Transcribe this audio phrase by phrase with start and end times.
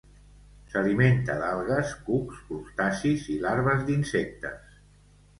[0.69, 4.81] S'alimenta d'algues, cucs, crustacis i larves d'insectes.